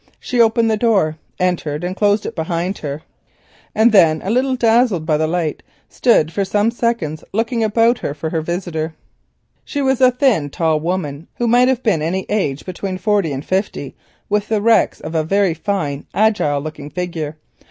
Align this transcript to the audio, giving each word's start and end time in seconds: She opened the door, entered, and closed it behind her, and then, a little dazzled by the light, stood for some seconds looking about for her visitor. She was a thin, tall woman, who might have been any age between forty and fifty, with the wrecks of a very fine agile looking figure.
She 0.19 0.41
opened 0.41 0.71
the 0.71 0.77
door, 0.77 1.17
entered, 1.39 1.83
and 1.83 1.95
closed 1.95 2.25
it 2.25 2.35
behind 2.35 2.79
her, 2.79 3.03
and 3.75 3.91
then, 3.91 4.19
a 4.23 4.31
little 4.31 4.55
dazzled 4.55 5.05
by 5.05 5.15
the 5.15 5.27
light, 5.27 5.61
stood 5.89 6.33
for 6.33 6.43
some 6.43 6.71
seconds 6.71 7.23
looking 7.33 7.63
about 7.63 7.99
for 7.99 8.31
her 8.31 8.41
visitor. 8.41 8.95
She 9.63 9.79
was 9.83 10.01
a 10.01 10.09
thin, 10.09 10.49
tall 10.49 10.79
woman, 10.79 11.27
who 11.35 11.47
might 11.47 11.67
have 11.67 11.83
been 11.83 12.01
any 12.01 12.25
age 12.29 12.65
between 12.65 12.97
forty 12.97 13.31
and 13.31 13.45
fifty, 13.45 13.95
with 14.27 14.47
the 14.47 14.59
wrecks 14.59 15.01
of 15.01 15.13
a 15.13 15.23
very 15.23 15.53
fine 15.53 16.07
agile 16.15 16.59
looking 16.61 16.89
figure. 16.89 17.37